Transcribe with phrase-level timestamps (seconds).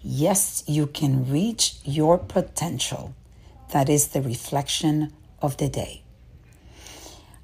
[0.00, 3.14] Yes, you can reach your potential.
[3.72, 6.02] That is the reflection of the day.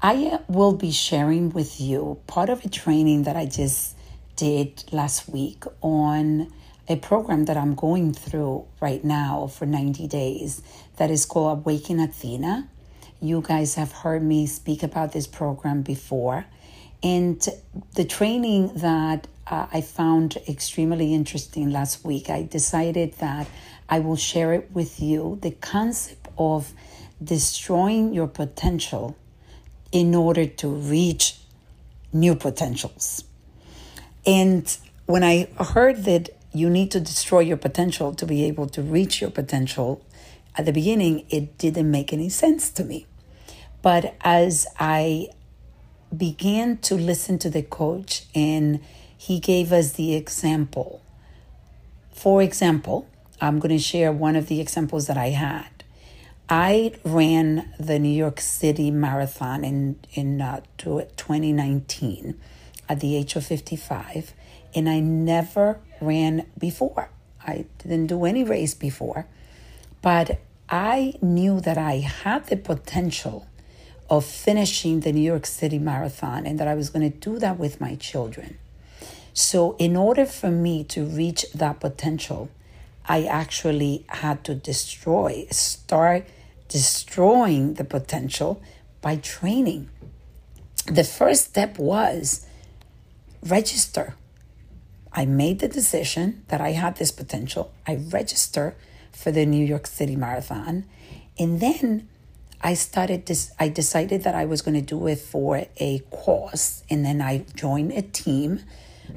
[0.00, 3.96] I uh, will be sharing with you part of a training that I just
[4.36, 6.52] did last week on
[6.88, 10.62] a program that I'm going through right now for 90 days
[10.96, 12.68] that is called Awaken Athena.
[13.20, 16.46] You guys have heard me speak about this program before.
[17.02, 17.46] And
[17.94, 23.48] the training that uh, I found extremely interesting last week, I decided that
[23.88, 26.72] I will share it with you the concept of
[27.22, 29.16] destroying your potential
[29.90, 31.38] in order to reach
[32.12, 33.24] new potentials.
[34.26, 38.82] And when I heard that you need to destroy your potential to be able to
[38.82, 40.04] reach your potential,
[40.56, 43.06] at the beginning, it didn't make any sense to me.
[43.80, 45.28] But as I
[46.14, 48.80] began to listen to the coach and
[49.18, 51.02] he gave us the example,
[52.12, 53.08] for example,
[53.40, 55.84] I'm going to share one of the examples that I had.
[56.48, 62.40] I ran the New York City Marathon in in uh, 2019
[62.88, 64.32] at the age of 55,
[64.74, 67.10] and I never ran before.
[67.46, 69.26] I didn't do any race before,
[70.00, 73.46] but I knew that I had the potential
[74.08, 77.58] of finishing the New York City Marathon and that I was going to do that
[77.58, 78.58] with my children.
[79.38, 82.50] So, in order for me to reach that potential,
[83.06, 86.26] I actually had to destroy, start
[86.66, 88.60] destroying the potential
[89.00, 89.90] by training.
[90.86, 92.46] The first step was
[93.46, 94.16] register.
[95.12, 97.70] I made the decision that I had this potential.
[97.86, 98.74] I register
[99.12, 100.84] for the New York City Marathon.
[101.38, 102.08] And then
[102.60, 106.82] I started this, I decided that I was going to do it for a course.
[106.90, 108.64] And then I joined a team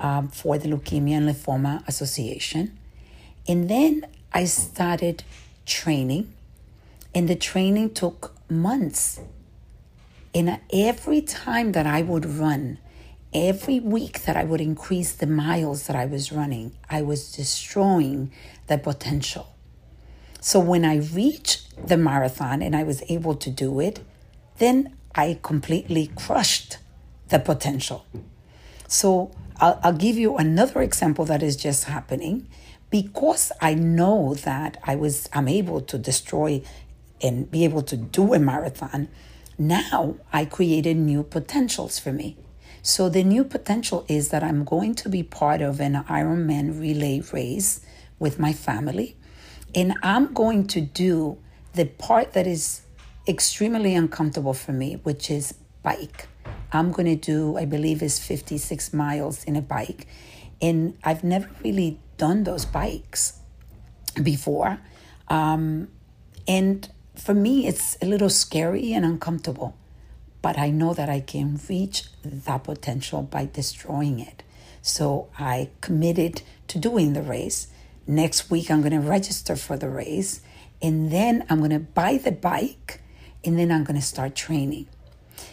[0.00, 2.76] um, for the Leukemia and Lymphoma Association.
[3.48, 5.22] And then I started
[5.64, 6.32] training
[7.14, 9.20] and the training took months.
[10.34, 12.78] And every time that I would run,
[13.32, 18.30] every week that I would increase the miles that I was running, I was destroying
[18.66, 19.54] the potential.
[20.40, 24.00] So when I reached the marathon and I was able to do it,
[24.58, 26.78] then I completely crushed
[27.28, 28.06] the potential.
[28.86, 29.30] So
[29.60, 32.48] I'll, I'll, give you another example that is just happening
[32.90, 36.62] because I know that I was I'm able to destroy
[37.22, 39.08] and be able to do a marathon,
[39.58, 42.36] now I created new potentials for me.
[42.82, 47.20] So the new potential is that I'm going to be part of an Ironman relay
[47.32, 47.80] race
[48.18, 49.16] with my family,
[49.74, 51.38] and I'm going to do
[51.74, 52.82] the part that is
[53.26, 56.28] extremely uncomfortable for me, which is bike.
[56.72, 60.06] I'm going to do, I believe, is 56 miles in a bike,
[60.60, 63.40] and I've never really done those bikes
[64.22, 64.78] before,
[65.28, 65.88] um,
[66.48, 69.74] and for me, it's a little scary and uncomfortable,
[70.42, 74.42] but I know that I can reach that potential by destroying it.
[74.82, 77.68] So I committed to doing the race.
[78.06, 80.40] Next week, I'm going to register for the race,
[80.80, 83.00] and then I'm going to buy the bike,
[83.44, 84.86] and then I'm going to start training.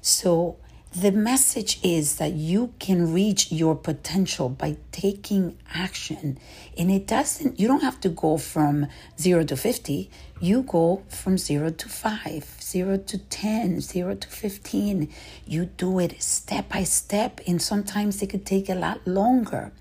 [0.00, 0.58] So
[0.98, 6.38] the message is that you can reach your potential by taking action.
[6.78, 8.86] And it doesn't, you don't have to go from
[9.20, 10.08] zero to 50.
[10.40, 15.12] You go from zero to five, zero to 10, zero to 15.
[15.46, 17.42] You do it step by step.
[17.46, 19.72] And sometimes it could take a lot longer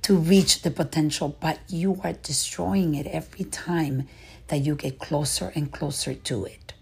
[0.00, 4.08] to reach the potential, but you are destroying it every time
[4.48, 6.72] that you get closer and closer to it.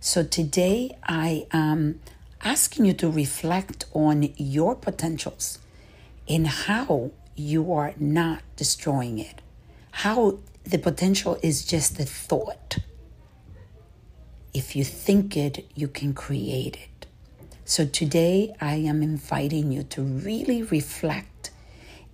[0.00, 1.70] So today I am.
[1.70, 2.00] Um,
[2.44, 5.58] asking you to reflect on your potentials
[6.28, 9.40] and how you are not destroying it,
[9.90, 12.78] how the potential is just a thought.
[14.52, 17.06] If you think it, you can create it.
[17.64, 21.50] So today, I am inviting you to really reflect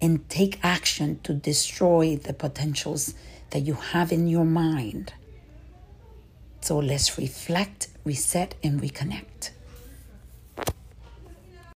[0.01, 3.15] and take action to destroy the potentials
[3.51, 5.13] that you have in your mind.
[6.61, 9.51] So let's reflect, reset, and reconnect.